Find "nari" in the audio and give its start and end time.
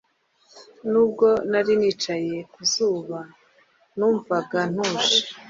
1.51-1.73